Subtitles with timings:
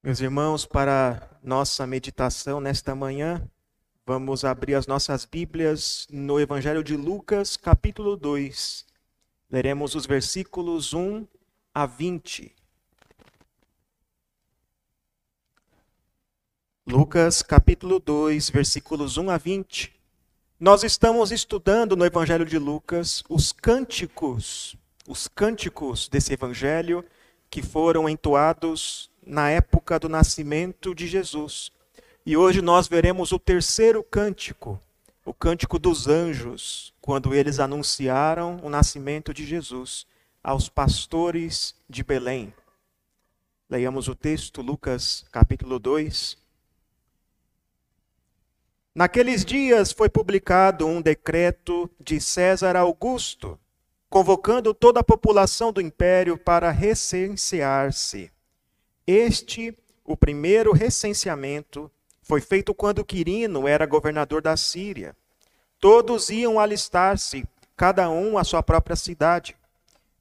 [0.00, 3.44] Meus irmãos, para nossa meditação nesta manhã,
[4.06, 8.86] vamos abrir as nossas Bíblias no Evangelho de Lucas, capítulo 2.
[9.50, 11.26] Leremos os versículos 1
[11.74, 12.54] a 20.
[16.86, 19.92] Lucas, capítulo 2, versículos 1 a 20.
[20.60, 24.76] Nós estamos estudando no Evangelho de Lucas os cânticos,
[25.08, 27.04] os cânticos desse evangelho
[27.50, 31.70] que foram entoados na época do nascimento de Jesus.
[32.24, 34.80] E hoje nós veremos o terceiro cântico,
[35.24, 40.06] o cântico dos anjos, quando eles anunciaram o nascimento de Jesus
[40.42, 42.54] aos pastores de Belém.
[43.68, 46.38] Leiamos o texto, Lucas capítulo 2.
[48.94, 53.60] Naqueles dias foi publicado um decreto de César Augusto,
[54.08, 58.32] convocando toda a população do império para recensear-se.
[59.10, 61.90] Este, o primeiro recenseamento,
[62.20, 65.16] foi feito quando Quirino era governador da Síria.
[65.80, 69.56] Todos iam alistar-se, cada um à sua própria cidade.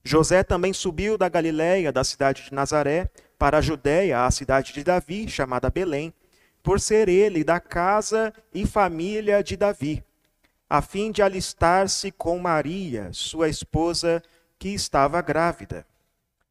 [0.06, 4.86] José também subiu da Galiléia, da cidade de Nazaré, para a Judéia, a cidade de
[4.86, 6.14] Davi, chamada Belém,
[6.64, 10.02] por ser ele da casa e família de Davi,
[10.70, 14.24] a fim de alistar-se com Maria, sua esposa,
[14.58, 15.86] que estava grávida.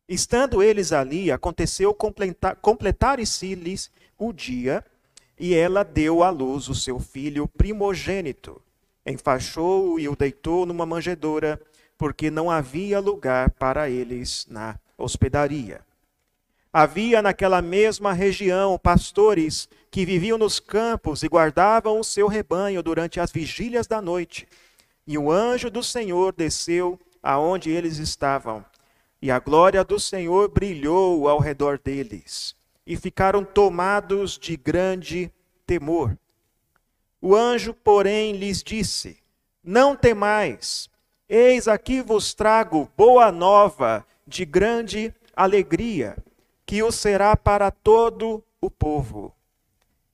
[0.09, 1.93] Estando eles ali, aconteceu
[2.63, 4.85] completar-se-lhes o dia,
[5.39, 8.63] e ela deu à luz o seu filho primogênito.
[9.05, 11.61] Enfaixou-o e o deitou numa manjedoura,
[11.99, 15.81] porque não havia lugar para eles na hospedaria.
[16.73, 23.19] Havia naquela mesma região pastores que viviam nos campos e guardavam o seu rebanho durante
[23.19, 24.47] as vigílias da noite.
[25.07, 28.65] E o anjo do Senhor desceu aonde eles estavam
[29.21, 32.55] e a glória do Senhor brilhou ao redor deles,
[32.87, 35.33] e ficaram tomados de grande
[35.67, 36.17] temor.
[37.21, 39.19] O anjo, porém, lhes disse:
[39.65, 40.89] Não temais,
[41.29, 46.17] eis aqui vos trago boa nova de grande alegria,
[46.65, 49.35] que o será para todo o povo.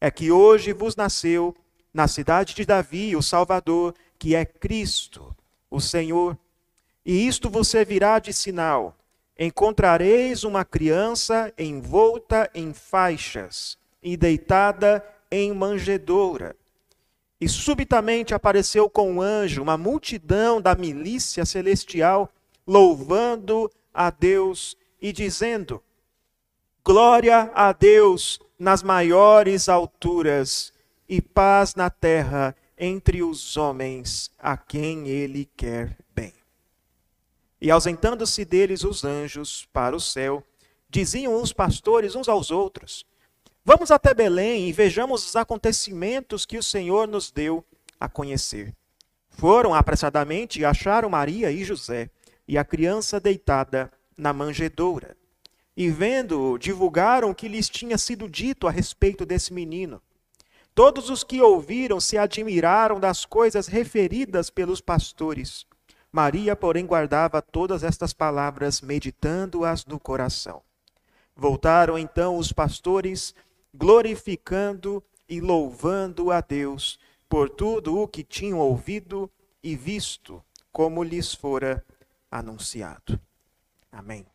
[0.00, 1.54] É que hoje vos nasceu
[1.92, 5.34] na cidade de Davi o Salvador, que é Cristo,
[5.70, 6.36] o Senhor.
[7.04, 8.96] E isto vos servirá de sinal
[9.38, 16.54] encontrareis uma criança envolta em faixas e deitada em manjedoura.
[17.40, 22.30] E subitamente apareceu com um anjo uma multidão da milícia celestial,
[22.64, 25.82] louvando a Deus e dizendo:
[26.84, 30.72] Glória a Deus nas maiores alturas
[31.08, 36.41] e paz na terra entre os homens a quem ele quer bem.
[37.64, 40.42] E ausentando-se deles os anjos para o céu,
[40.90, 43.06] diziam os pastores uns aos outros:
[43.64, 47.64] Vamos até Belém e vejamos os acontecimentos que o Senhor nos deu
[48.00, 48.74] a conhecer.
[49.30, 52.10] Foram apressadamente e acharam Maria e José
[52.48, 55.16] e a criança deitada na manjedoura.
[55.76, 60.02] E vendo-o, divulgaram o que lhes tinha sido dito a respeito desse menino.
[60.74, 65.64] Todos os que ouviram se admiraram das coisas referidas pelos pastores.
[66.12, 70.62] Maria, porém, guardava todas estas palavras, meditando-as no coração.
[71.34, 73.34] Voltaram então os pastores,
[73.74, 79.30] glorificando e louvando a Deus por tudo o que tinham ouvido
[79.62, 81.82] e visto, como lhes fora
[82.30, 83.18] anunciado.
[83.90, 84.26] Amém.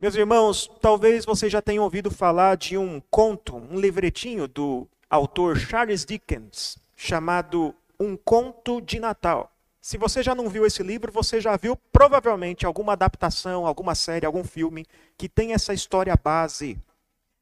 [0.00, 5.56] Meus irmãos, talvez vocês já tenham ouvido falar de um conto, um livretinho do autor
[5.56, 9.55] Charles Dickens, chamado Um Conto de Natal.
[9.86, 14.26] Se você já não viu esse livro, você já viu provavelmente alguma adaptação, alguma série,
[14.26, 14.84] algum filme
[15.16, 16.76] que tem essa história base.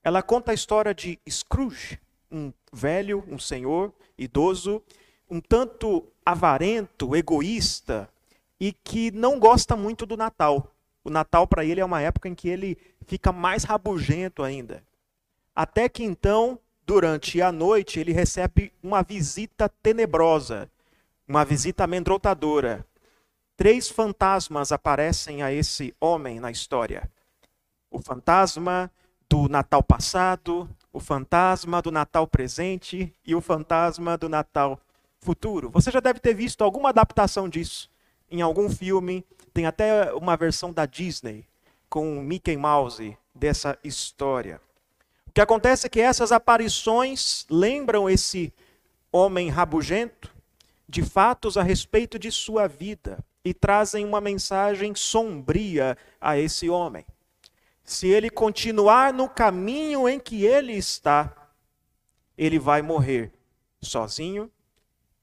[0.03, 1.99] Ela conta a história de Scrooge,
[2.31, 4.83] um velho, um senhor idoso,
[5.31, 8.11] um tanto avarento, egoísta
[8.61, 10.71] e que não gosta muito do Natal.
[11.03, 14.85] O Natal para ele é uma época em que ele fica mais rabugento ainda.
[15.57, 20.71] Até que então, durante a noite, ele recebe uma visita tenebrosa
[21.27, 22.87] uma visita amedrontadora.
[23.57, 27.11] Três fantasmas aparecem a esse homem na história:
[27.91, 28.91] o fantasma
[29.29, 34.79] do Natal passado, o fantasma do Natal presente e o fantasma do Natal
[35.21, 35.71] futuro.
[35.71, 37.91] Você já deve ter visto alguma adaptação disso
[38.31, 39.25] em algum filme.
[39.53, 41.47] Tem até uma versão da Disney
[41.89, 44.61] com Mickey Mouse dessa história.
[45.29, 48.53] O que acontece é que essas aparições lembram esse
[49.13, 50.34] homem rabugento
[50.89, 57.05] de fatos a respeito de sua vida e trazem uma mensagem sombria a esse homem.
[57.87, 61.53] se ele continuar no caminho em que ele está,
[62.37, 63.31] ele vai morrer
[63.83, 64.51] sozinho,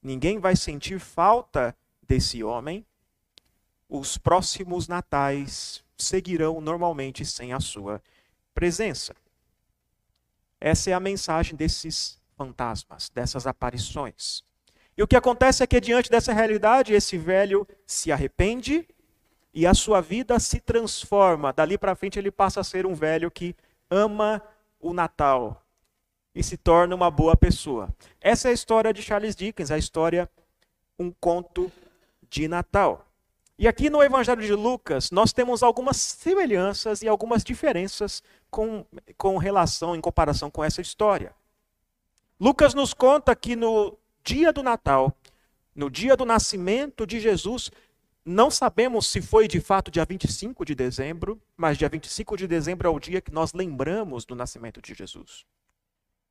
[0.00, 2.86] ninguém vai sentir falta desse homem.
[3.88, 8.00] Os próximos natais seguirão normalmente sem a sua
[8.54, 9.14] presença.
[10.60, 14.44] Essa é a mensagem desses fantasmas, dessas aparições.
[14.96, 18.86] E o que acontece é que, diante dessa realidade, esse velho se arrepende
[19.54, 21.52] e a sua vida se transforma.
[21.52, 23.56] Dali para frente, ele passa a ser um velho que
[23.90, 24.42] ama
[24.80, 25.62] o Natal
[26.34, 27.88] e se torna uma boa pessoa.
[28.20, 30.28] Essa é a história de Charles Dickens, a história
[30.98, 31.70] Um Conto
[32.28, 33.06] de Natal.
[33.58, 38.84] E aqui no Evangelho de Lucas, nós temos algumas semelhanças e algumas diferenças com,
[39.16, 41.34] com relação, em comparação com essa história.
[42.40, 45.16] Lucas nos conta que no dia do Natal,
[45.74, 47.70] no dia do nascimento de Jesus,
[48.24, 52.86] não sabemos se foi de fato dia 25 de dezembro, mas dia 25 de dezembro
[52.86, 55.44] é o dia que nós lembramos do nascimento de Jesus.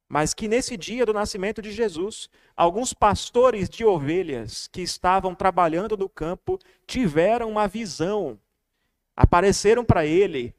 [0.07, 5.95] Mas que nesse dia do nascimento de Jesus, alguns pastores de ovelhas que estavam trabalhando
[5.95, 8.37] no campo tiveram uma visão.
[9.15, 10.53] Apareceram para ele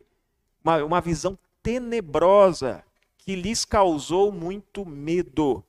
[0.64, 2.84] uma, uma visão tenebrosa
[3.19, 5.62] que lhes causou muito medo.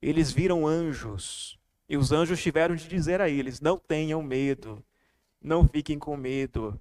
[0.00, 1.58] Eles viram anjos
[1.88, 4.82] e os anjos tiveram de dizer a eles: não tenham medo,
[5.42, 6.80] não fiquem com medo.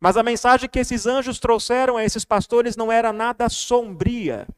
[0.00, 4.48] Mas a mensagem que esses anjos trouxeram a esses pastores não era nada sombria.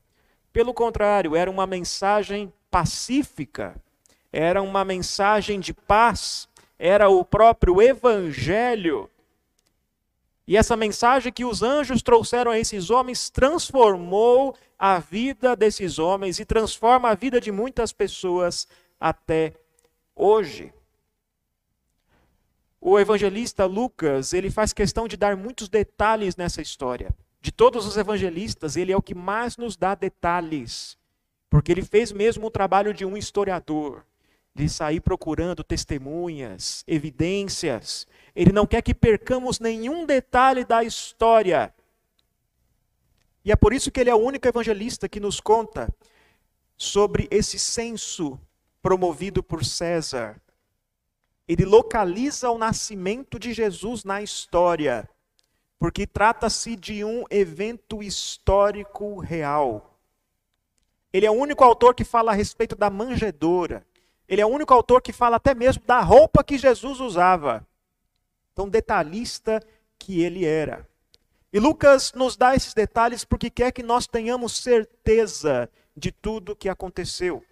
[0.52, 3.76] Pelo contrário, era uma mensagem pacífica,
[4.32, 6.48] era uma mensagem de paz,
[6.78, 9.10] era o próprio evangelho.
[10.46, 16.38] E essa mensagem que os anjos trouxeram a esses homens transformou a vida desses homens
[16.38, 18.66] e transforma a vida de muitas pessoas
[19.00, 19.52] até
[20.14, 20.72] hoje.
[22.80, 27.14] O evangelista Lucas, ele faz questão de dar muitos detalhes nessa história.
[27.40, 30.98] De todos os evangelistas, ele é o que mais nos dá detalhes,
[31.48, 34.04] porque ele fez mesmo o trabalho de um historiador,
[34.54, 38.06] de sair procurando testemunhas, evidências.
[38.36, 41.72] Ele não quer que percamos nenhum detalhe da história.
[43.44, 45.92] E é por isso que ele é o único evangelista que nos conta
[46.76, 48.40] sobre esse censo
[48.80, 50.40] promovido por César.
[51.46, 55.08] Ele localiza o nascimento de Jesus na história,
[55.78, 59.98] porque trata-se de um evento histórico real.
[61.12, 63.86] Ele é o único autor que fala a respeito da manjedoura.
[64.26, 67.64] Ele é o único autor que fala até mesmo da roupa que Jesus usava.
[68.54, 69.60] Tão detalhista
[69.98, 70.88] que ele era.
[71.54, 76.56] E Lucas nos dá esses detalhes porque quer que nós tenhamos certeza de tudo o
[76.56, 77.44] que aconteceu.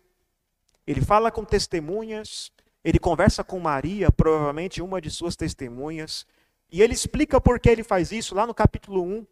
[0.84, 2.50] Ele fala com testemunhas,
[2.82, 6.26] ele conversa com Maria, provavelmente uma de suas testemunhas,
[6.68, 9.24] e ele explica por que ele faz isso lá no capítulo 1,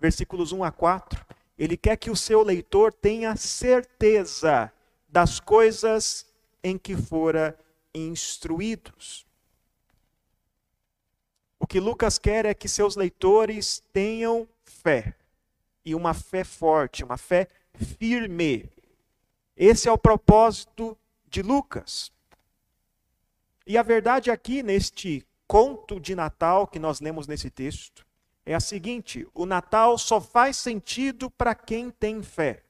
[0.00, 1.22] versículos 1 a 4.
[1.58, 4.72] Ele quer que o seu leitor tenha certeza
[5.06, 6.24] das coisas
[6.64, 7.54] em que fora
[7.94, 9.25] instruídos.
[11.66, 15.16] O que Lucas quer é que seus leitores tenham fé,
[15.84, 17.48] e uma fé forte, uma fé
[17.98, 18.70] firme.
[19.56, 20.96] Esse é o propósito
[21.28, 22.12] de Lucas.
[23.66, 28.06] E a verdade aqui, neste conto de Natal que nós lemos nesse texto,
[28.44, 32.62] é a seguinte: o Natal só faz sentido para quem tem fé.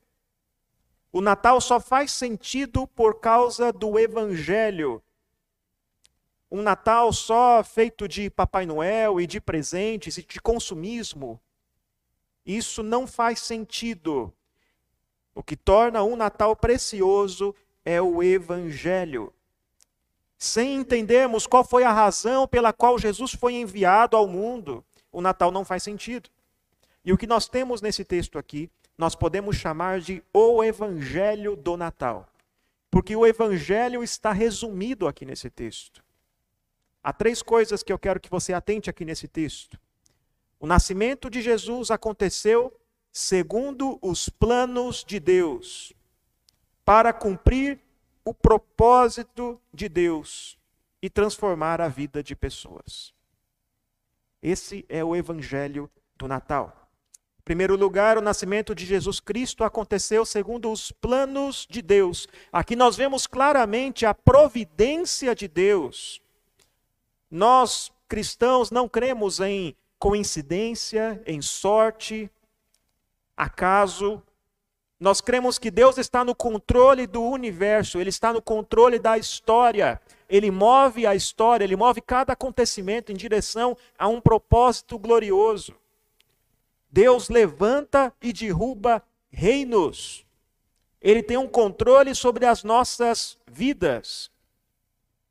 [1.12, 5.02] O Natal só faz sentido por causa do Evangelho
[6.50, 11.40] um Natal só feito de Papai Noel e de presentes e de consumismo,
[12.44, 14.32] isso não faz sentido.
[15.34, 19.32] O que torna um Natal precioso é o Evangelho.
[20.38, 25.50] Sem entendermos qual foi a razão pela qual Jesus foi enviado ao mundo, o Natal
[25.50, 26.30] não faz sentido.
[27.04, 31.76] E o que nós temos nesse texto aqui, nós podemos chamar de o Evangelho do
[31.76, 32.28] Natal.
[32.90, 36.05] Porque o Evangelho está resumido aqui nesse texto.
[37.06, 39.78] Há três coisas que eu quero que você atente aqui nesse texto.
[40.58, 42.76] O nascimento de Jesus aconteceu
[43.12, 45.92] segundo os planos de Deus,
[46.84, 47.78] para cumprir
[48.24, 50.58] o propósito de Deus
[51.00, 53.14] e transformar a vida de pessoas.
[54.42, 56.90] Esse é o evangelho do Natal.
[57.38, 62.26] Em primeiro lugar, o nascimento de Jesus Cristo aconteceu segundo os planos de Deus.
[62.52, 66.20] Aqui nós vemos claramente a providência de Deus
[67.30, 72.30] nós, cristãos, não cremos em coincidência, em sorte,
[73.36, 74.22] acaso.
[74.98, 80.00] Nós cremos que Deus está no controle do universo, Ele está no controle da história.
[80.28, 85.74] Ele move a história, Ele move cada acontecimento em direção a um propósito glorioso.
[86.90, 90.24] Deus levanta e derruba reinos.
[91.00, 94.30] Ele tem um controle sobre as nossas vidas.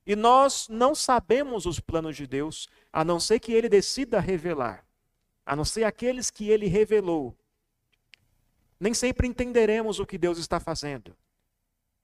[0.06, 4.86] E nós não sabemos os planos de Deus, a não ser que Ele decida revelar.
[5.46, 7.36] A não ser aqueles que Ele revelou.
[8.80, 11.16] Nem sempre entenderemos o que Deus está fazendo.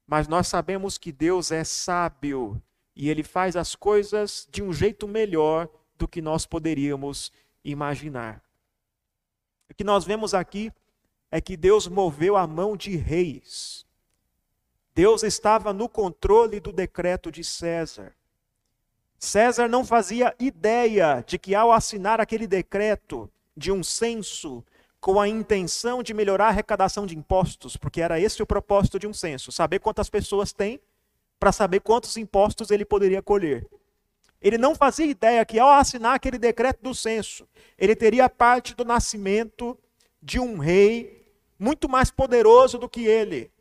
[0.08, 2.62] Mas nós sabemos que Deus é sábio
[2.96, 7.32] e ele faz as coisas de um jeito melhor do que nós poderíamos
[7.64, 8.44] imaginar.
[9.70, 10.72] O que nós vemos aqui
[11.30, 13.86] é que Deus moveu a mão de reis.
[14.94, 18.14] Deus estava no controle do decreto de César.
[19.18, 24.64] César não fazia ideia de que, ao assinar aquele decreto de um censo
[25.00, 29.08] com a intenção de melhorar a arrecadação de impostos, porque era esse o propósito de
[29.08, 30.80] um censo, saber quantas pessoas tem
[31.40, 33.68] para saber quantos impostos ele poderia colher.
[34.42, 38.84] Ele não fazia ideia que, ao assinar aquele decreto do censo, ele teria parte do
[38.84, 39.78] nascimento
[40.22, 43.52] de um rei muito mais poderoso do que ele.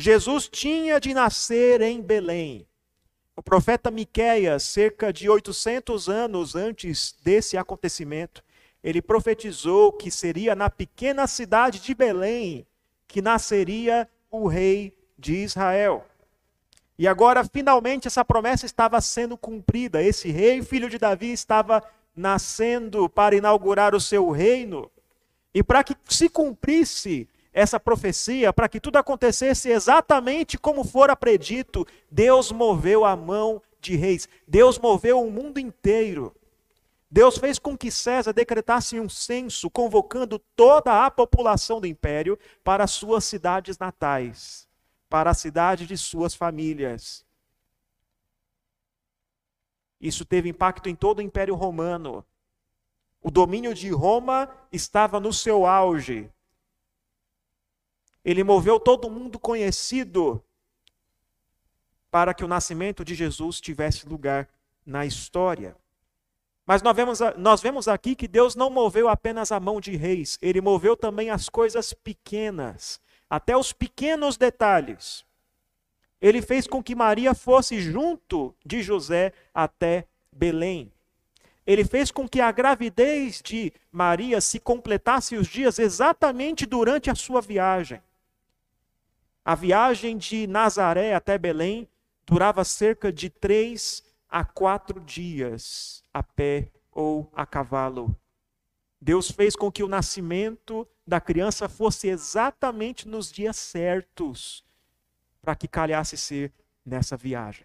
[0.00, 2.64] Jesus tinha de nascer em Belém.
[3.34, 8.44] O profeta Miqueias, cerca de 800 anos antes desse acontecimento,
[8.80, 12.64] ele profetizou que seria na pequena cidade de Belém
[13.08, 16.06] que nasceria o rei de Israel.
[16.96, 20.00] E agora, finalmente, essa promessa estava sendo cumprida.
[20.00, 21.82] Esse rei, filho de Davi, estava
[22.14, 24.88] nascendo para inaugurar o seu reino.
[25.52, 27.28] E para que se cumprisse
[27.58, 33.96] essa profecia, para que tudo acontecesse exatamente como fora predito, Deus moveu a mão de
[33.96, 34.28] reis.
[34.46, 36.32] Deus moveu o mundo inteiro.
[37.10, 42.86] Deus fez com que César decretasse um censo convocando toda a população do império para
[42.86, 44.68] suas cidades natais,
[45.08, 47.26] para a cidade de suas famílias.
[50.00, 52.24] Isso teve impacto em todo o Império Romano.
[53.20, 56.30] O domínio de Roma estava no seu auge.
[58.30, 60.44] Ele moveu todo mundo conhecido
[62.10, 64.46] para que o nascimento de Jesus tivesse lugar
[64.84, 65.74] na história.
[66.66, 70.38] Mas nós vemos, nós vemos aqui que Deus não moveu apenas a mão de reis,
[70.42, 75.24] ele moveu também as coisas pequenas, até os pequenos detalhes.
[76.20, 80.92] Ele fez com que Maria fosse junto de José até Belém.
[81.66, 87.14] Ele fez com que a gravidez de Maria se completasse os dias exatamente durante a
[87.14, 88.02] sua viagem.
[89.48, 91.88] A viagem de Nazaré até Belém
[92.26, 98.14] durava cerca de três a quatro dias a pé ou a cavalo.
[99.00, 104.62] Deus fez com que o nascimento da criança fosse exatamente nos dias certos,
[105.40, 106.52] para que calhasse ser
[106.84, 107.64] nessa viagem.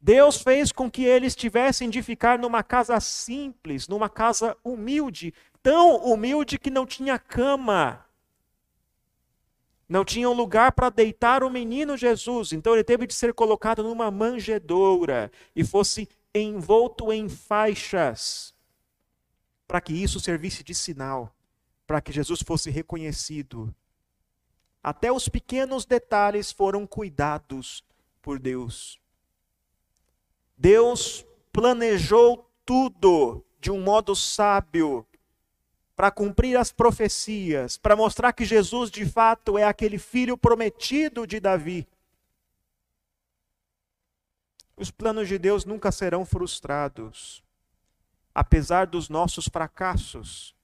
[0.00, 5.32] Deus fez com que eles tivessem de ficar numa casa simples, numa casa humilde,
[5.62, 8.04] tão humilde que não tinha cama.
[9.88, 13.82] Não tinha um lugar para deitar o menino Jesus, então ele teve de ser colocado
[13.84, 18.52] numa manjedoura e fosse envolto em faixas,
[19.66, 21.32] para que isso servisse de sinal,
[21.86, 23.72] para que Jesus fosse reconhecido.
[24.82, 27.84] Até os pequenos detalhes foram cuidados
[28.20, 29.00] por Deus.
[30.56, 35.06] Deus planejou tudo de um modo sábio
[35.96, 41.40] para cumprir as profecias, para mostrar que Jesus de fato é aquele filho prometido de
[41.40, 41.88] Davi.
[44.76, 47.42] Os planos de Deus nunca serão frustrados.
[48.34, 50.54] Apesar dos nossos fracassos,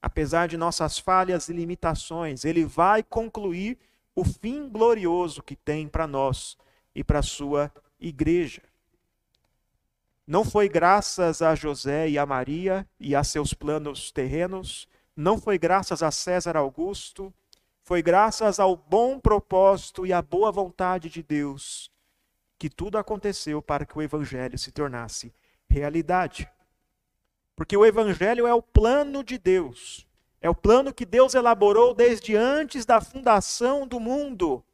[0.00, 3.78] apesar de nossas falhas e limitações, Ele vai concluir
[4.14, 6.56] o fim glorioso que tem para nós
[6.94, 7.70] e para a sua
[8.00, 8.62] igreja.
[10.30, 15.58] Não foi graças a José e a Maria e a seus planos terrenos, não foi
[15.58, 17.34] graças a César Augusto,
[17.82, 21.90] foi graças ao bom propósito e à boa vontade de Deus
[22.56, 25.34] que tudo aconteceu para que o evangelho se tornasse
[25.68, 26.48] realidade.
[27.56, 30.06] Porque o evangelho é o plano de Deus.
[30.40, 34.64] É o plano que Deus elaborou desde antes da fundação do mundo.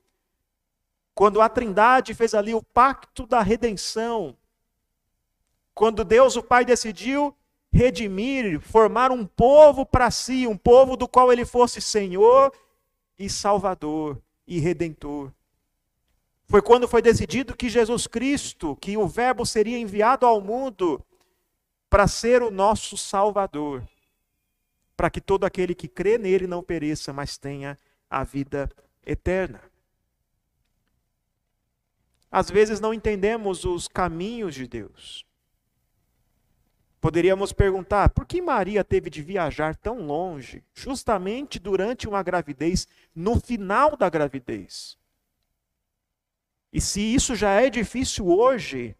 [1.15, 4.37] Quando a Trindade fez ali o pacto da redenção.
[5.76, 7.37] Quando Deus, o Pai, decidiu
[7.71, 12.50] redimir, formar um povo para si, um povo do qual ele fosse Senhor
[13.18, 15.30] e Salvador e Redentor.
[16.47, 21.04] Foi quando foi decidido que Jesus Cristo, que o Verbo seria enviado ao mundo
[21.90, 23.87] para ser o nosso Salvador.
[24.97, 27.76] para que todo aquele que crê nele não pereça, mas tenha
[28.09, 28.71] a vida
[29.04, 29.61] eterna.
[32.33, 35.25] Às vezes não entendemos os caminhos de Deus.
[37.00, 43.38] Poderíamos perguntar por que Maria teve de viajar tão longe, justamente durante uma gravidez, no
[43.38, 44.97] final da gravidez?
[46.73, 48.97] E se isso já é difícil hoje,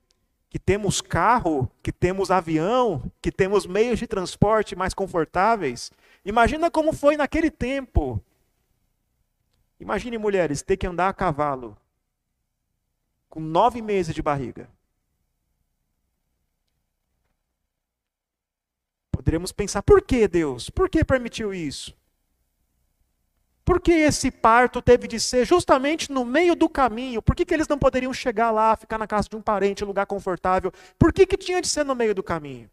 [0.49, 5.91] que temos carro, que temos avião, que temos meios de transporte mais confortáveis,
[6.25, 8.23] imagina como foi naquele tempo.
[9.79, 11.77] Imagine mulheres ter que andar a cavalo
[13.29, 14.67] com nove meses de barriga.
[19.27, 20.71] Poderíamos pensar, por que Deus?
[20.71, 21.93] Por que permitiu isso?
[23.65, 27.21] Por que esse parto teve de ser justamente no meio do caminho?
[27.21, 30.07] Por que, que eles não poderiam chegar lá, ficar na casa de um parente, lugar
[30.07, 30.73] confortável?
[30.97, 32.71] Por que, que tinha de ser no meio do caminho?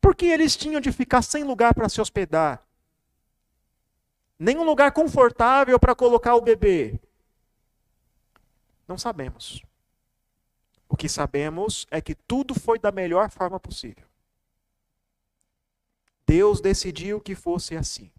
[0.00, 2.60] Por que eles tinham de ficar sem lugar para se hospedar?
[4.36, 6.98] Nenhum lugar confortável para colocar o bebê.
[8.88, 9.62] Não sabemos.
[10.88, 14.10] O que sabemos é que tudo foi da melhor forma possível.
[16.32, 18.10] Deus decidiu que fosse assim.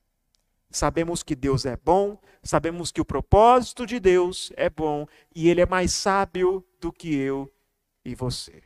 [0.69, 5.61] Sabemos que Deus é bom, sabemos que o propósito de Deus é bom e Ele
[5.61, 7.51] é mais sábio do que eu
[8.05, 8.61] e você.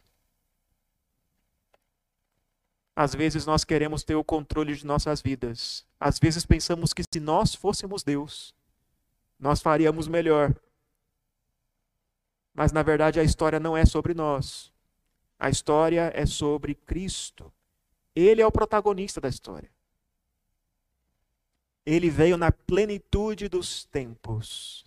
[2.93, 5.85] Às vezes nós queremos ter o controle de nossas vidas.
[5.97, 8.53] Às vezes pensamos que se nós fôssemos Deus,
[9.39, 10.53] nós faríamos melhor.
[12.53, 14.73] Mas na verdade a história não é sobre nós.
[15.39, 17.49] A história é sobre Cristo.
[18.19, 19.69] Ele é o protagonista da história.
[21.85, 24.83] Ele veio na plenitude dos tempos.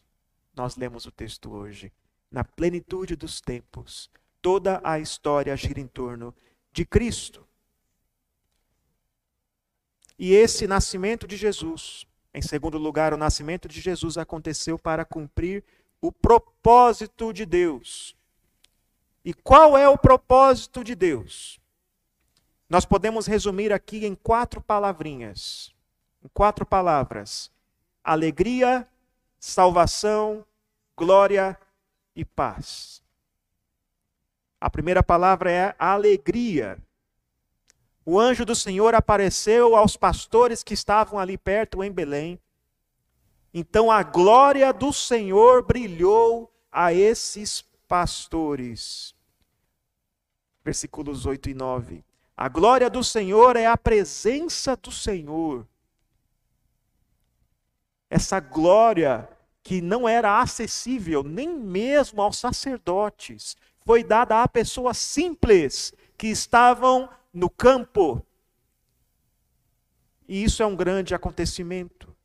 [0.52, 1.92] Nós lemos o texto hoje.
[2.28, 4.10] Na plenitude dos tempos.
[4.42, 6.34] Toda a história gira em torno
[6.72, 7.46] de Cristo.
[10.18, 15.62] E esse nascimento de Jesus, em segundo lugar, o nascimento de Jesus aconteceu para cumprir
[16.00, 18.16] o propósito de Deus.
[19.24, 21.59] E qual é o propósito de Deus?
[22.70, 25.74] Nós podemos resumir aqui em quatro palavrinhas.
[26.24, 27.50] Em quatro palavras:
[28.02, 28.88] alegria,
[29.38, 30.46] salvação,
[30.96, 31.58] glória
[32.16, 33.02] e paz.
[34.58, 36.78] A primeira palavra é alegria.
[38.06, 42.40] O anjo do Senhor apareceu aos pastores que estavam ali perto em Belém
[43.52, 49.14] então a glória do Senhor brilhou a esses pastores.
[50.64, 52.04] Versículos 8 e 9.
[52.40, 55.68] A glória do Senhor é a presença do Senhor.
[58.08, 59.28] Essa glória
[59.62, 67.10] que não era acessível nem mesmo aos sacerdotes, foi dada a pessoas simples que estavam
[67.30, 68.24] no campo.
[70.26, 72.16] E isso é um grande acontecimento.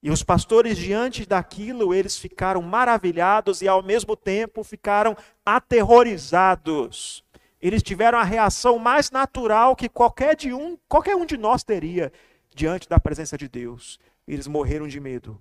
[0.00, 7.24] E os pastores, diante daquilo, eles ficaram maravilhados e, ao mesmo tempo, ficaram aterrorizados.
[7.62, 12.12] Eles tiveram a reação mais natural que qualquer, de um, qualquer um de nós teria
[12.52, 14.00] diante da presença de Deus.
[14.26, 15.40] Eles morreram de medo.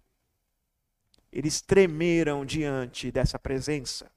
[1.31, 4.11] Eles tremeram diante dessa presença.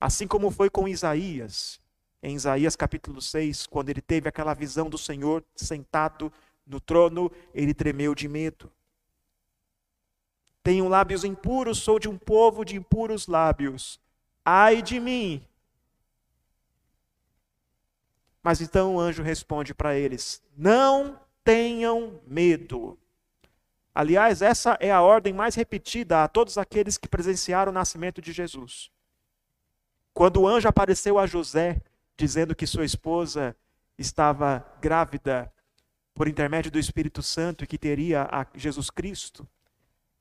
[0.00, 1.80] Assim como foi com Isaías,
[2.22, 6.32] em Isaías capítulo 6, quando ele teve aquela visão do Senhor sentado
[6.64, 8.70] no trono, ele tremeu de medo.
[10.62, 14.00] Tenho lábios impuros, sou de um povo de impuros lábios.
[14.44, 15.44] Ai de mim!
[18.42, 22.98] Mas então o anjo responde para eles: Não tenham medo.
[23.94, 28.32] Aliás, essa é a ordem mais repetida a todos aqueles que presenciaram o nascimento de
[28.32, 28.90] Jesus.
[30.14, 31.80] Quando o anjo apareceu a José,
[32.16, 33.54] dizendo que sua esposa
[33.98, 35.52] estava grávida,
[36.14, 39.48] por intermédio do Espírito Santo e que teria a Jesus Cristo,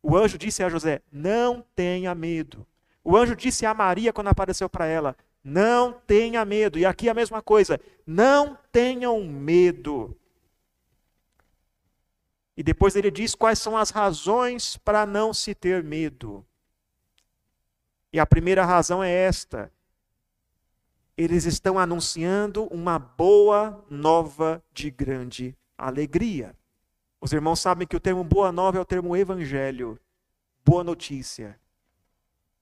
[0.02, 2.66] o anjo disse a José: Não tenha medo.
[3.04, 6.78] O anjo disse a Maria quando apareceu para ela: Não tenha medo.
[6.78, 10.16] E aqui a mesma coisa: Não tenham medo.
[12.56, 16.46] E depois ele diz quais são as razões para não se ter medo.
[18.14, 19.72] E a primeira razão é esta:
[21.18, 26.56] eles estão anunciando uma boa nova de grande alegria.
[27.20, 30.00] Os irmãos sabem que o termo boa nova é o termo evangelho,
[30.66, 31.60] boa notícia.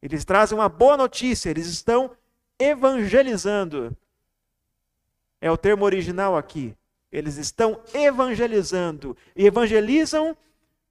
[0.01, 2.11] Eles trazem uma boa notícia, eles estão
[2.59, 3.95] evangelizando.
[5.41, 6.75] É o termo original aqui.
[7.11, 9.15] Eles estão evangelizando.
[9.35, 10.37] E evangelizam,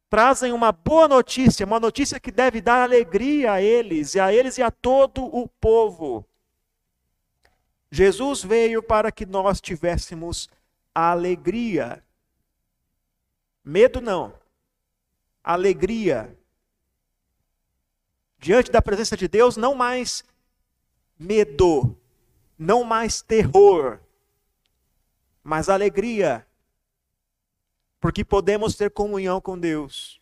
[0.08, 4.56] trazem uma boa notícia, uma notícia que deve dar alegria a eles, e a eles
[4.58, 6.24] e a todo o povo.
[7.90, 10.48] Jesus veio para que nós tivéssemos
[10.94, 12.02] alegria.
[13.64, 14.32] Medo não.
[15.44, 16.36] Alegria.
[18.38, 20.24] Diante da presença de Deus, não mais
[21.18, 21.96] medo,
[22.58, 23.98] não mais terror,
[25.42, 26.46] mas alegria.
[28.00, 30.20] Porque podemos ter comunhão com Deus.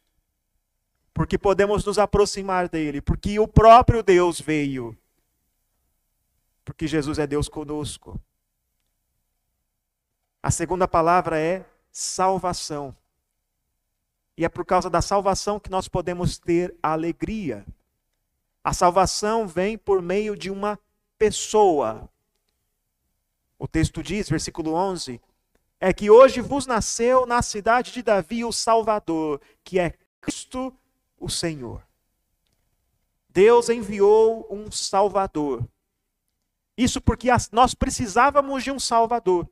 [1.12, 4.96] Porque podemos nos aproximar dele, porque o próprio Deus veio.
[6.64, 8.20] Porque Jesus é Deus conosco.
[10.42, 12.94] A segunda palavra é salvação.
[14.36, 17.64] E é por causa da salvação que nós podemos ter alegria.
[18.62, 20.78] A salvação vem por meio de uma
[21.18, 22.08] pessoa.
[23.58, 25.20] O texto diz, versículo 11,
[25.80, 30.74] é que hoje vos nasceu na cidade de Davi o Salvador, que é Cristo
[31.18, 31.82] o Senhor.
[33.28, 35.66] Deus enviou um Salvador.
[36.76, 39.48] Isso porque nós precisávamos de um Salvador.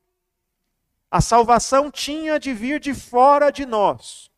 [1.11, 4.31] A salvação tinha de vir de fora de nós.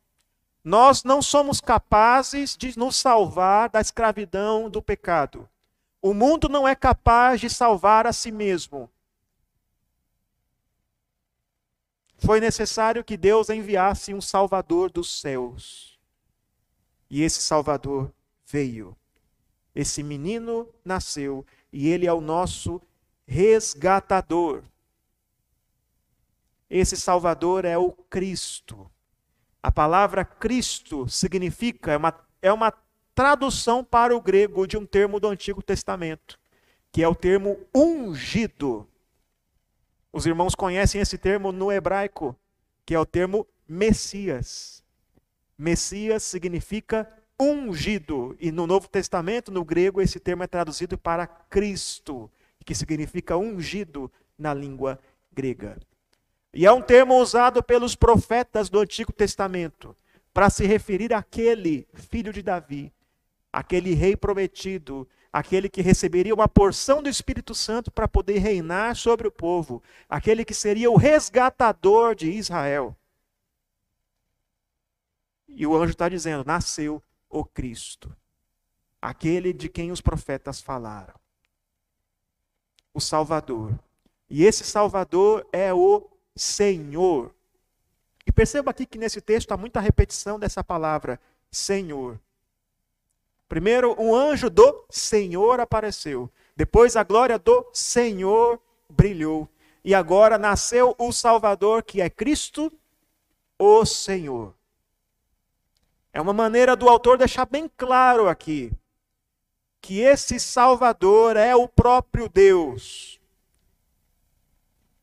[0.62, 5.49] Nós não somos capazes de nos salvar da escravidão do pecado.
[6.01, 8.91] O mundo não é capaz de salvar a si mesmo.
[12.19, 15.99] Foi necessário que Deus enviasse um Salvador dos céus.
[17.11, 18.13] E esse Salvador
[18.47, 18.97] veio.
[19.75, 22.81] Esse menino nasceu e ele é o nosso
[23.27, 24.63] resgatador.
[26.71, 28.91] Esse Salvador é o Cristo.
[29.63, 32.73] A palavra Cristo significa, é uma, é uma
[33.16, 36.38] tradução para o grego de um termo do Antigo Testamento,
[36.92, 38.87] que é o termo ungido.
[40.12, 42.37] Os irmãos conhecem esse termo no hebraico,
[42.85, 44.85] que é o termo Messias.
[45.57, 52.31] Messias significa ungido, e no Novo Testamento, no grego, esse termo é traduzido para Cristo,
[52.66, 55.00] que significa ungido na língua
[55.33, 55.79] grega.
[56.52, 59.96] E é um termo usado pelos profetas do Antigo Testamento
[60.35, 62.92] para se referir àquele filho de Davi,
[63.57, 69.27] aquele rei prometido, aquele que receberia uma porção do Espírito Santo para poder reinar sobre
[69.27, 72.95] o povo, aquele que seria o resgatador de Israel.
[75.49, 78.14] E o anjo está dizendo: nasceu o Cristo,
[79.01, 81.14] aquele de quem os profetas falaram,
[82.92, 83.73] o Salvador.
[84.29, 87.35] E esse Salvador é o Senhor.
[88.27, 91.19] E perceba aqui que nesse texto há muita repetição dessa palavra,
[91.51, 92.21] Senhor.
[93.49, 96.31] Primeiro, um anjo do Senhor apareceu.
[96.57, 99.49] Depois, a glória do Senhor brilhou.
[99.85, 102.73] E agora nasceu o Salvador, que é Cristo,
[103.59, 104.55] o Senhor.
[106.13, 108.73] É uma maneira do autor deixar bem claro aqui
[109.81, 113.21] que esse Salvador é o próprio Deus.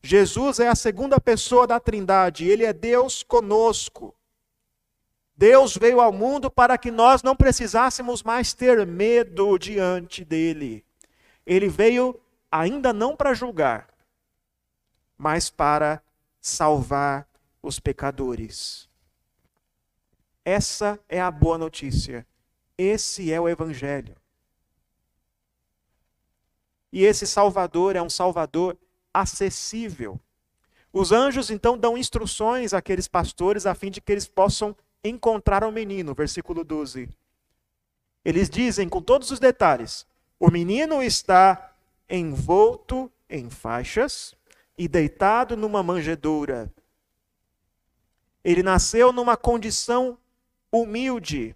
[0.02, 4.14] Jesus é a segunda pessoa da Trindade, ele é Deus conosco.
[5.36, 10.84] Deus veio ao mundo para que nós não precisássemos mais ter medo diante dele.
[11.44, 12.20] Ele veio
[12.50, 13.88] ainda não para julgar,
[15.18, 16.00] mas para
[16.40, 17.28] salvar
[17.60, 18.88] os pecadores.
[20.44, 22.26] Essa é a boa notícia.
[22.76, 24.16] Esse é o Evangelho.
[26.92, 28.78] E esse Salvador é um Salvador
[29.12, 30.20] acessível.
[30.92, 35.70] Os anjos então dão instruções àqueles pastores a fim de que eles possam encontrar o
[35.70, 37.08] menino, versículo 12.
[38.24, 40.06] Eles dizem com todos os detalhes:
[40.40, 41.74] o menino está
[42.08, 44.34] envolto em faixas
[44.76, 46.72] e deitado numa manjedoura.
[48.42, 50.18] Ele nasceu numa condição
[50.72, 51.54] humilde.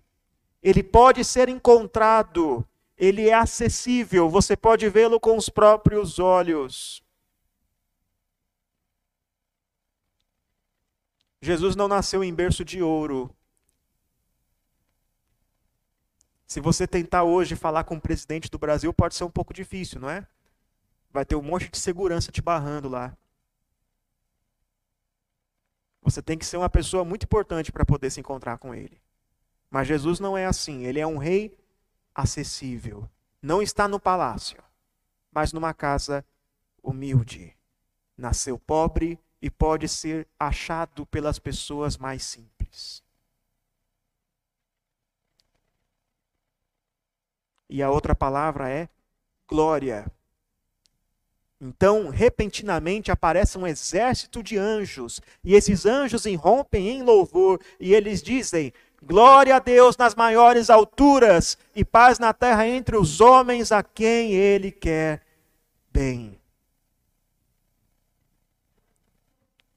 [0.62, 7.02] Ele pode ser encontrado, ele é acessível, você pode vê-lo com os próprios olhos.
[11.40, 13.34] Jesus não nasceu em berço de ouro.
[16.48, 20.00] Se você tentar hoje falar com o presidente do Brasil, pode ser um pouco difícil,
[20.00, 20.26] não é?
[21.12, 23.16] Vai ter um monte de segurança te barrando lá.
[26.02, 29.00] Você tem que ser uma pessoa muito importante para poder se encontrar com ele.
[29.70, 30.84] Mas Jesus não é assim.
[30.86, 31.56] Ele é um rei
[32.14, 33.08] acessível.
[33.40, 34.60] Não está no palácio,
[35.30, 36.24] mas numa casa
[36.82, 37.54] humilde.
[38.16, 43.02] Nasceu pobre, e pode ser achado pelas pessoas mais simples.
[47.68, 48.88] E a outra palavra é
[49.46, 50.10] glória.
[51.60, 58.22] Então, repentinamente aparece um exército de anjos, e esses anjos irrompem em louvor, e eles
[58.22, 63.82] dizem: Glória a Deus nas maiores alturas, e paz na terra entre os homens a
[63.82, 65.22] quem Ele quer
[65.92, 66.38] bem.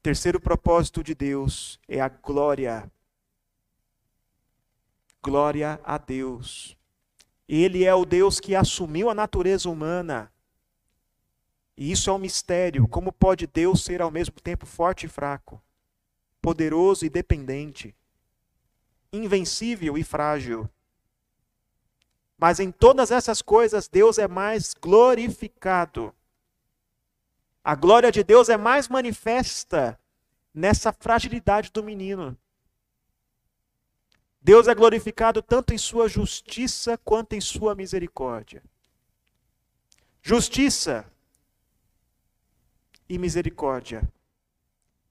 [0.02, 2.90] Terceiro propósito de Deus é a glória.
[5.22, 6.76] Glória a Deus.
[7.54, 10.32] Ele é o Deus que assumiu a natureza humana.
[11.76, 12.88] E isso é um mistério.
[12.88, 15.62] Como pode Deus ser ao mesmo tempo forte e fraco,
[16.40, 17.94] poderoso e dependente,
[19.12, 20.66] invencível e frágil?
[22.38, 26.14] Mas em todas essas coisas, Deus é mais glorificado.
[27.62, 30.00] A glória de Deus é mais manifesta
[30.54, 32.34] nessa fragilidade do menino.
[34.42, 38.62] Deus é glorificado tanto em sua justiça quanto em sua misericórdia.
[40.20, 41.06] Justiça
[43.08, 44.02] e misericórdia.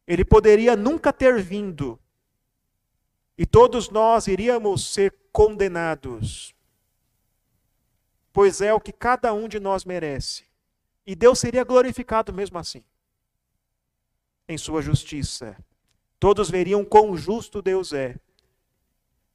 [0.05, 1.97] Ele poderia nunca ter vindo
[3.37, 6.53] e todos nós iríamos ser condenados,
[8.31, 10.45] pois é o que cada um de nós merece.
[11.07, 12.83] E Deus seria glorificado mesmo assim,
[14.47, 15.57] em sua justiça.
[16.19, 18.15] Todos veriam quão justo Deus é.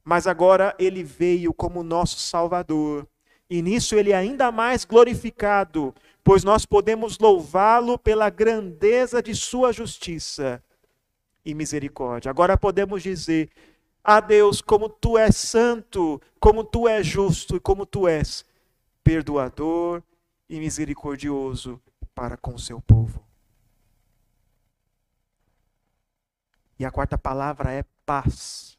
[0.09, 3.09] Mas agora ele veio como nosso Salvador.
[3.51, 5.93] E nisso ele é ainda mais glorificado,
[6.23, 10.63] pois nós podemos louvá-lo pela grandeza de sua justiça
[11.45, 12.31] e misericórdia.
[12.31, 13.51] Agora podemos dizer:
[14.05, 18.45] a Deus, como tu és santo, como tu és justo e como tu és
[19.03, 20.05] perdoador
[20.49, 21.83] e misericordioso
[22.15, 23.21] para com o seu povo.
[26.79, 28.76] E a quarta palavra é paz.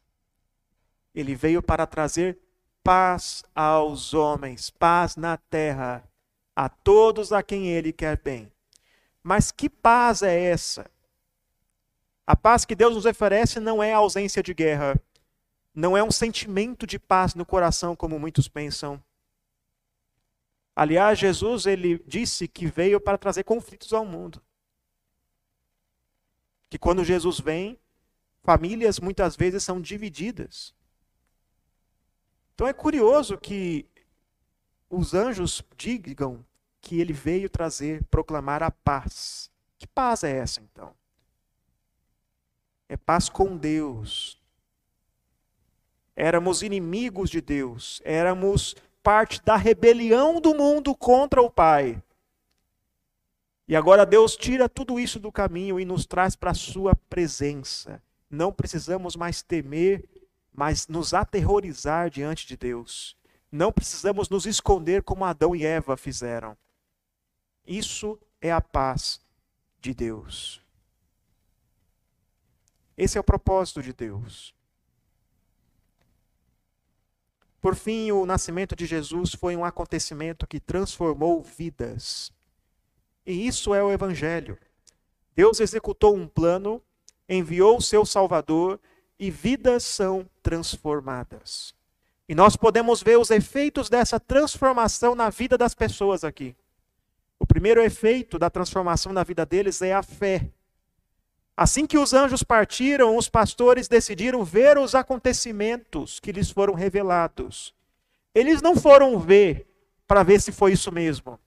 [1.14, 2.38] Ele veio para trazer
[2.82, 6.08] paz aos homens, paz na terra,
[6.54, 8.50] a todos a quem ele quer bem.
[9.22, 10.90] Mas que paz é essa?
[12.26, 15.00] A paz que Deus nos oferece não é a ausência de guerra,
[15.74, 19.02] não é um sentimento de paz no coração como muitos pensam.
[20.74, 24.42] Aliás, Jesus ele disse que veio para trazer conflitos ao mundo.
[26.70, 27.78] Que quando Jesus vem,
[28.42, 30.74] famílias muitas vezes são divididas.
[32.58, 33.86] Então é curioso que
[34.90, 36.44] os anjos digam
[36.80, 39.48] que ele veio trazer, proclamar a paz.
[39.78, 40.92] Que paz é essa então?
[42.88, 44.42] É paz com Deus.
[46.16, 52.02] Éramos inimigos de Deus, éramos parte da rebelião do mundo contra o Pai.
[53.68, 58.02] E agora Deus tira tudo isso do caminho e nos traz para a sua presença.
[58.28, 60.17] Não precisamos mais temer,
[60.58, 63.16] mas nos aterrorizar diante de Deus.
[63.50, 66.58] Não precisamos nos esconder como Adão e Eva fizeram.
[67.64, 69.20] Isso é a paz
[69.80, 70.60] de Deus.
[72.96, 74.52] Esse é o propósito de Deus.
[77.60, 82.32] Por fim, o nascimento de Jesus foi um acontecimento que transformou vidas.
[83.24, 84.58] E isso é o Evangelho.
[85.36, 86.82] Deus executou um plano,
[87.28, 88.80] enviou o seu Salvador
[89.18, 91.74] e vidas são transformadas.
[92.28, 96.54] E nós podemos ver os efeitos dessa transformação na vida das pessoas aqui.
[97.38, 100.50] O primeiro efeito da transformação na vida deles é a fé.
[101.56, 107.74] Assim que os anjos partiram, os pastores decidiram ver os acontecimentos que lhes foram revelados.
[108.34, 109.66] Eles não foram ver
[110.06, 111.38] para ver se foi isso mesmo.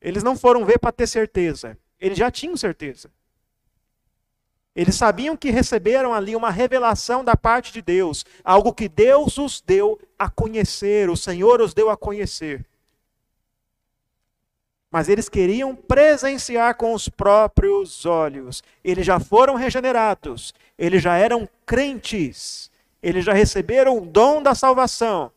[0.00, 1.76] Eles não foram ver para ter certeza.
[1.98, 3.10] Eles já tinham certeza.
[4.76, 9.60] Eles sabiam que receberam ali uma revelação da parte de Deus, algo que Deus os
[9.60, 12.64] deu a conhecer, o Senhor os deu a conhecer
[14.96, 18.62] mas eles queriam presenciar com os próprios olhos.
[18.82, 22.70] Eles já foram regenerados, eles já eram crentes,
[23.02, 25.30] eles já receberam o dom da salvação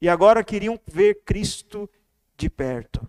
[0.00, 1.88] e agora queriam ver Cristo
[2.36, 3.08] de perto.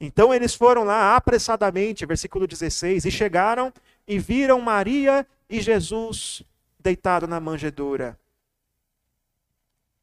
[0.00, 3.72] Então eles foram lá apressadamente, versículo 16, e chegaram
[4.08, 6.42] e viram Maria e Jesus
[6.78, 8.18] deitado na manjedoura.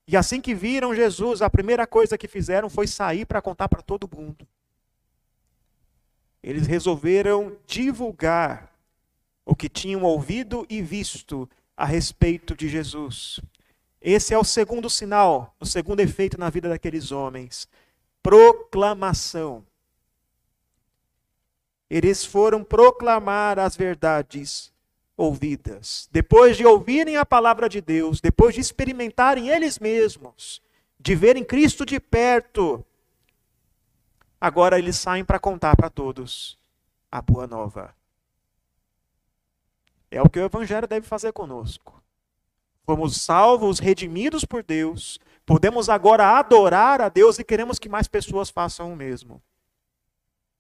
[0.08, 3.82] E assim que viram Jesus, a primeira coisa que fizeram foi sair para contar para
[3.82, 4.48] todo mundo.
[6.42, 8.72] Eles resolveram divulgar
[9.44, 13.40] o que tinham ouvido e visto a respeito de Jesus.
[14.00, 17.68] Esse é o segundo sinal, o segundo efeito na vida daqueles homens:
[18.22, 19.66] proclamação.
[21.90, 24.74] Eles foram proclamar as verdades
[25.16, 26.08] ouvidas.
[26.12, 30.62] Depois de ouvirem a palavra de Deus, depois de experimentarem eles mesmos,
[31.00, 32.86] de verem Cristo de perto,
[34.40, 36.58] agora eles saem para contar para todos
[37.12, 37.96] a boa nova.
[40.12, 42.02] É o que o Evangelho deve fazer conosco.
[42.86, 48.50] Fomos salvos, redimidos por Deus, podemos agora adorar a Deus e queremos que mais pessoas
[48.50, 49.42] façam o mesmo.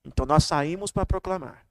[0.07, 1.67] Então nós saímos para proclamar.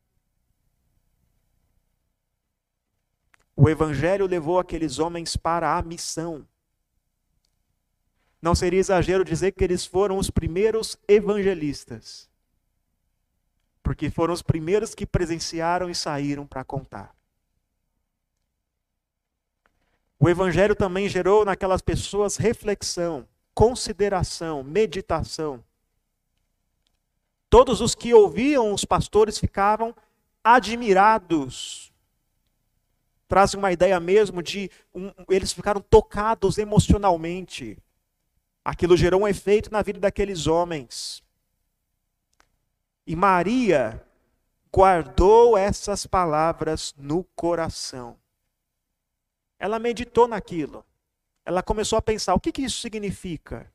[3.56, 6.46] O evangelho levou aqueles homens para a missão.
[8.40, 12.28] Não seria exagero dizer que eles foram os primeiros evangelistas,
[13.82, 17.16] porque foram os primeiros que presenciaram e saíram para contar.
[20.18, 25.64] O Evangelho também gerou naquelas pessoas reflexão, consideração, meditação
[27.48, 29.94] Todos os que ouviam os pastores ficavam
[30.42, 31.92] admirados.
[33.28, 37.78] Traz uma ideia mesmo de um, eles ficaram tocados emocionalmente.
[38.64, 41.22] Aquilo gerou um efeito na vida daqueles homens.
[43.06, 44.04] E Maria
[44.72, 48.18] guardou essas palavras no coração.
[49.58, 50.84] Ela meditou naquilo.
[51.44, 53.72] Ela começou a pensar: o que, que isso significa?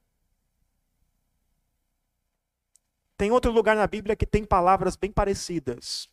[3.22, 6.10] Tem outro lugar na Bíblia que tem palavras bem parecidas.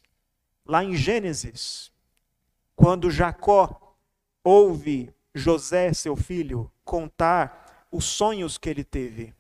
[0.67, 1.91] Lá em Gênesis,
[2.77, 3.97] quando Jacó
[4.45, 9.33] ouve José, seu filho, contar os sonhos que ele teve.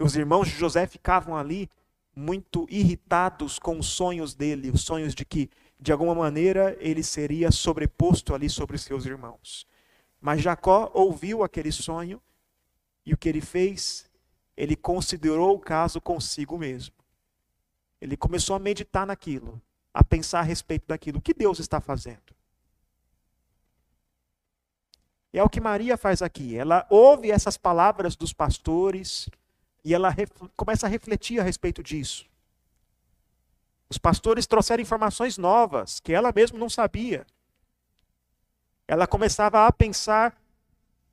[0.00, 1.70] Os irmãos de José ficavam ali
[2.12, 7.52] muito irritados com os sonhos dele, os sonhos de que de alguma maneira ele seria
[7.52, 9.64] sobreposto ali sobre seus irmãos.
[10.20, 12.20] Mas Jacó ouviu aquele sonho
[13.06, 14.10] e o que ele fez?
[14.56, 16.94] Ele considerou o caso consigo mesmo.
[18.00, 19.60] Ele começou a meditar naquilo,
[19.94, 21.18] a pensar a respeito daquilo.
[21.18, 22.34] O que Deus está fazendo?
[25.32, 26.56] É o que Maria faz aqui.
[26.56, 29.28] Ela ouve essas palavras dos pastores
[29.84, 30.14] e ela
[30.56, 32.26] começa a refletir a respeito disso.
[33.88, 37.26] Os pastores trouxeram informações novas que ela mesma não sabia.
[38.86, 40.36] Ela começava a pensar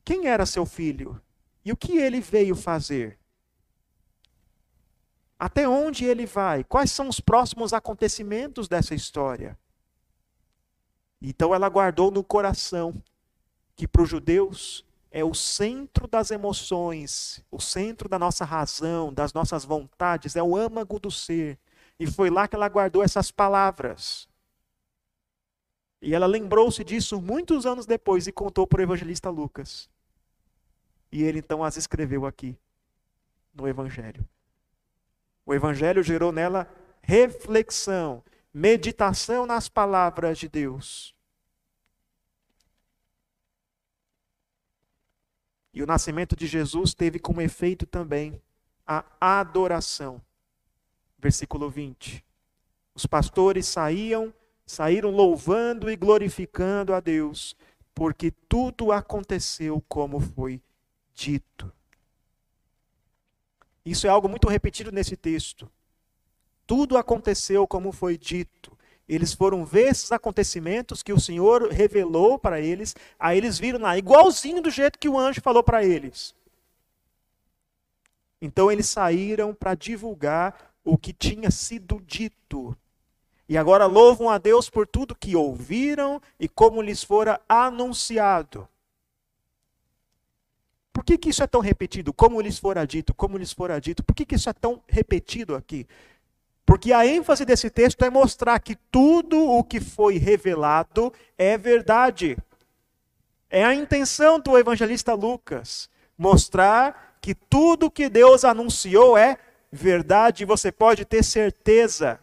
[0.03, 1.21] quem era seu filho
[1.63, 3.17] e o que ele veio fazer.
[5.39, 6.65] Até onde ele vai?
[6.65, 9.57] Quais são os próximos acontecimentos dessa história?
[11.21, 13.01] Então ela guardou no coração
[13.75, 19.31] que para os judeus é o centro das emoções, o centro da nossa razão, das
[19.31, 21.57] nossas vontades, é o âmago do ser.
[21.97, 24.27] E foi lá que ela guardou essas palavras.
[26.01, 29.89] E ela lembrou-se disso muitos anos depois e contou para o evangelista Lucas.
[31.11, 32.57] E ele então as escreveu aqui,
[33.53, 34.27] no Evangelho.
[35.49, 41.15] O Evangelho gerou nela reflexão, meditação nas palavras de Deus.
[45.73, 48.39] E o nascimento de Jesus teve como efeito também
[48.85, 50.21] a adoração
[51.17, 52.23] versículo 20.
[52.93, 54.31] Os pastores saíam,
[54.67, 57.57] saíram louvando e glorificando a Deus,
[57.95, 60.61] porque tudo aconteceu como foi
[61.15, 61.73] dito.
[63.89, 65.67] Isso é algo muito repetido nesse texto.
[66.67, 68.77] Tudo aconteceu como foi dito.
[69.07, 73.97] Eles foram ver esses acontecimentos que o Senhor revelou para eles, aí eles viram lá,
[73.97, 76.35] igualzinho do jeito que o anjo falou para eles.
[78.39, 82.77] Então eles saíram para divulgar o que tinha sido dito.
[83.47, 88.69] E agora louvam a Deus por tudo que ouviram e como lhes fora anunciado.
[91.09, 92.13] Que, que isso é tão repetido?
[92.13, 94.03] Como lhes fora dito, como lhes fora dito.
[94.03, 95.87] Por que, que isso é tão repetido aqui?
[96.63, 102.37] Porque a ênfase desse texto é mostrar que tudo o que foi revelado é verdade.
[103.49, 109.39] É a intenção do evangelista Lucas mostrar que tudo que Deus anunciou é
[109.71, 112.19] verdade, você pode ter certeza.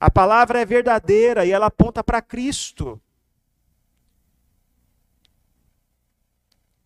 [0.00, 2.98] A palavra é verdadeira e ela aponta para Cristo.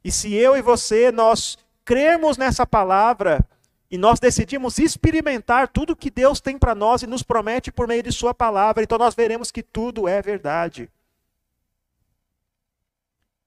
[0.05, 3.45] E se eu e você nós cremos nessa palavra
[3.91, 8.03] e nós decidimos experimentar tudo que Deus tem para nós e nos promete por meio
[8.03, 10.91] de sua palavra, então nós veremos que tudo é verdade.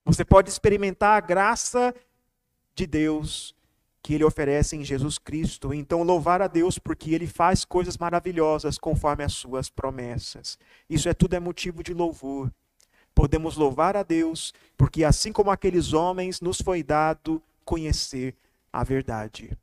[0.03, 1.93] Você pode experimentar a graça
[2.73, 3.53] de Deus
[4.01, 5.73] que ele oferece em Jesus Cristo.
[5.73, 10.57] Então, louvar a Deus porque ele faz coisas maravilhosas conforme as suas promessas.
[10.89, 12.49] Isso é tudo é motivo de louvor.
[13.17, 18.35] Podemos louvar a Deus porque, assim como aqueles homens, nos foi dado conhecer
[18.71, 19.57] a verdade.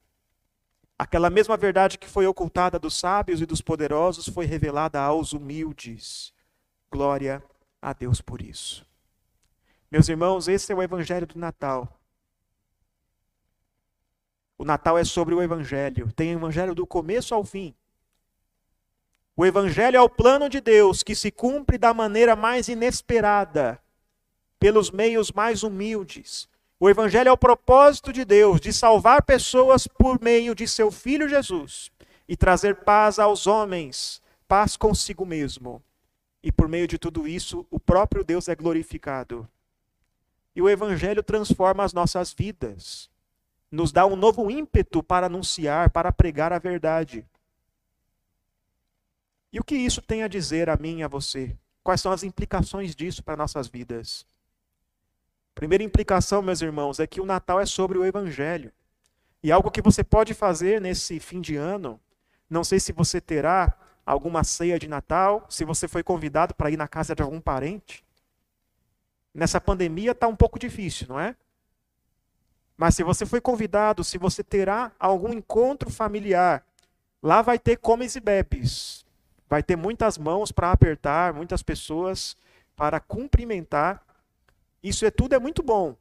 [0.99, 6.35] Aquela mesma verdade que foi ocultada dos sábios e dos poderosos foi revelada aos humildes.
[6.91, 7.41] Glória
[7.81, 8.85] a Deus por isso.
[9.89, 12.01] Meus irmãos, esse é o evangelho do Natal.
[14.59, 16.11] O Natal é sobre o Evangelho.
[16.11, 17.73] Tem o Evangelho do começo ao fim.
[19.37, 23.81] O Evangelho é o plano de Deus que se cumpre da maneira mais inesperada,
[24.61, 26.49] pelos meios mais humildes.
[26.79, 31.29] O Evangelho é o propósito de Deus de salvar pessoas por meio de seu Filho
[31.29, 31.91] Jesus
[32.29, 35.83] e trazer paz aos homens, paz consigo mesmo.
[36.41, 39.49] E por meio de tudo isso, o próprio Deus é glorificado.
[40.55, 43.11] E o Evangelho transforma as nossas vidas,
[43.69, 47.27] nos dá um novo ímpeto para anunciar, para pregar a verdade.
[49.55, 51.57] E o que isso tem a dizer a mim e a você?
[51.81, 54.27] Quais são as implicações disso para nossas vidas?
[55.55, 58.73] Primeira implicação, meus irmãos, é que o Natal é sobre o Evangelho.
[59.41, 62.01] E algo que você pode fazer nesse fim de ano,
[62.51, 66.77] não sei se você terá alguma ceia de Natal, se você foi convidado para ir
[66.77, 68.05] na casa de algum parente.
[69.33, 71.37] Nessa pandemia está um pouco difícil, não é?
[72.77, 76.67] Mas se você foi convidado, se você terá algum encontro familiar,
[77.23, 79.04] lá vai ter comes e bebes.
[79.55, 82.37] Vai ter muitas mãos para apertar, muitas pessoas
[82.75, 84.05] para cumprimentar
[84.83, 85.97] isso é tudo é muito bom.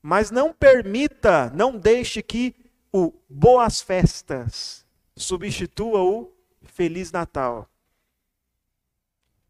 [0.00, 2.56] Mas não permita, não deixe que
[2.90, 6.32] o boas festas substitua o
[6.62, 7.68] feliz Natal.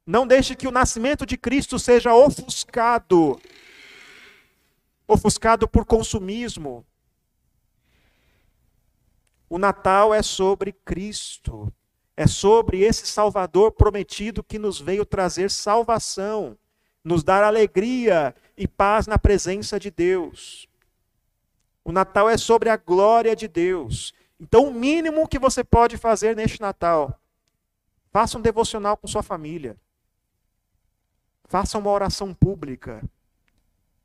[0.05, 3.41] Não deixe que o nascimento de Cristo seja ofuscado
[5.07, 6.85] ofuscado por consumismo.
[9.49, 11.73] O Natal é sobre Cristo.
[12.17, 16.57] É sobre esse Salvador prometido que nos veio trazer salvação
[17.05, 20.69] nos dar alegria e paz na presença de Deus.
[21.85, 24.13] O Natal é sobre a glória de Deus.
[24.39, 27.19] Então, o mínimo que você pode fazer neste Natal,
[28.11, 29.77] faça um devocional com sua família.
[31.47, 33.03] Faça uma oração pública.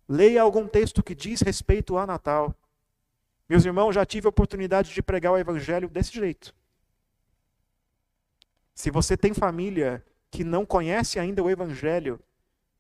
[0.08, 2.56] Leia algum texto que diz respeito a Natal.
[3.48, 6.54] Meus irmãos, já tive a oportunidade de pregar o evangelho desse jeito.
[8.76, 12.20] Se você tem família que não conhece ainda o evangelho,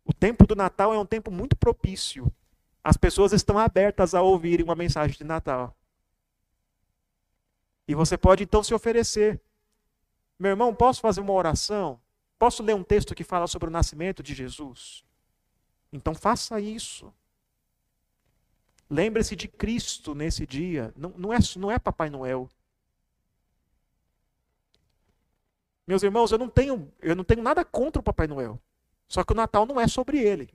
[0.04, 2.32] o tempo do Natal é um tempo muito propício.
[2.84, 5.76] As pessoas estão abertas a ouvirem uma mensagem de Natal.
[7.88, 9.41] E você pode então se oferecer.
[10.38, 12.00] Meu irmão, posso fazer uma oração?
[12.38, 15.04] Posso ler um texto que fala sobre o nascimento de Jesus?
[15.91, 17.12] Então faça isso.
[18.89, 20.93] Lembre-se de Cristo nesse dia.
[20.96, 22.50] Não, não, é, não é Papai Noel.
[25.88, 28.59] Meus irmãos, eu não tenho, eu não tenho nada contra o Papai Noel.
[29.07, 30.49] Só que o Natal não é sobre ele.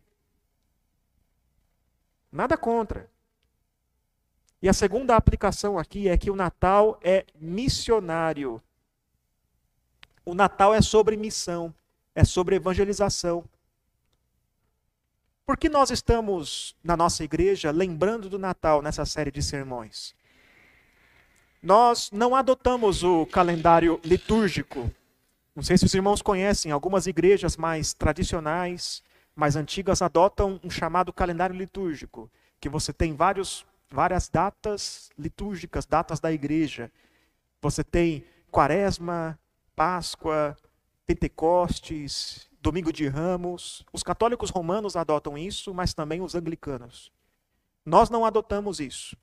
[2.33, 3.09] Nada contra.
[4.61, 8.61] E a segunda aplicação aqui é que o Natal é missionário.
[10.25, 11.75] O Natal é sobre missão,
[12.15, 13.45] é sobre evangelização.
[15.47, 20.15] Por que nós estamos, na nossa igreja, lembrando do Natal nessa série de sermões?
[21.63, 24.91] Nós não adotamos o calendário litúrgico
[25.61, 29.03] não sei se os irmãos conhecem, algumas igrejas mais tradicionais,
[29.37, 36.19] mais antigas, adotam um chamado calendário litúrgico, que você tem vários, várias datas litúrgicas, datas
[36.19, 36.91] da igreja.
[37.61, 39.39] Você tem Quaresma,
[39.77, 40.57] Páscoa,
[41.07, 43.85] Pentecostes, Domingo de Ramos.
[43.93, 47.13] Os católicos romanos adotam isso, mas também os anglicanos.
[47.85, 49.15] Nós não adotamos isso.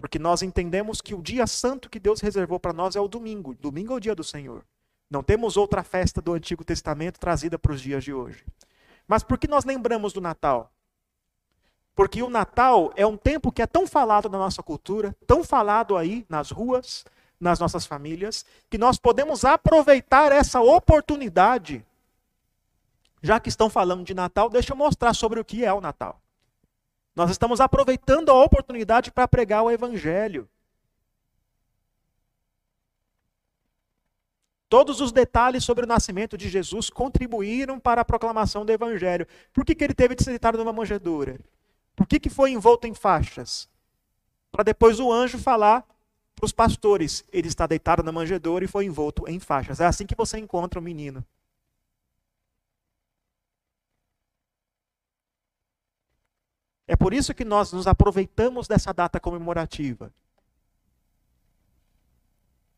[0.00, 3.54] Porque nós entendemos que o dia santo que Deus reservou para nós é o domingo.
[3.54, 4.64] Domingo é o dia do Senhor.
[5.10, 8.44] Não temos outra festa do Antigo Testamento trazida para os dias de hoje.
[9.06, 10.72] Mas por que nós lembramos do Natal?
[11.94, 15.96] Porque o Natal é um tempo que é tão falado na nossa cultura, tão falado
[15.96, 17.04] aí nas ruas,
[17.38, 21.84] nas nossas famílias, que nós podemos aproveitar essa oportunidade.
[23.22, 26.19] Já que estão falando de Natal, deixa eu mostrar sobre o que é o Natal.
[27.14, 30.48] Nós estamos aproveitando a oportunidade para pregar o Evangelho.
[34.68, 39.26] Todos os detalhes sobre o nascimento de Jesus contribuíram para a proclamação do Evangelho.
[39.52, 41.40] Por que, que ele teve de ser deitado numa manjedoura?
[41.96, 43.68] Por que, que foi envolto em faixas?
[44.52, 45.84] Para depois o anjo falar
[46.36, 49.80] para os pastores: ele está deitado na manjedoura e foi envolto em faixas.
[49.80, 51.24] É assim que você encontra o menino.
[56.90, 60.12] É por isso que nós nos aproveitamos dessa data comemorativa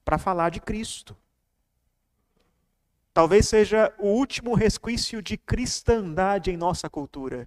[0.05, 1.17] para falar de Cristo.
[3.15, 7.47] Talvez seja o último resquício de cristandade em nossa cultura.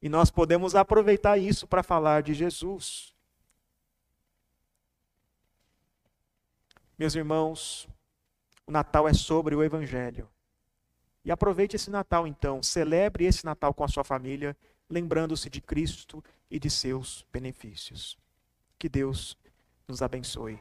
[0.00, 3.12] E nós podemos aproveitar isso para falar de Jesus.
[6.96, 7.88] Meus irmãos,
[8.64, 10.28] o Natal é sobre o Evangelho.
[11.24, 14.56] E aproveite esse Natal então, celebre esse Natal com a sua família
[14.88, 18.16] lembrando-se de Cristo e de seus benefícios.
[18.78, 19.36] Que Deus
[19.88, 20.58] nos abençoe.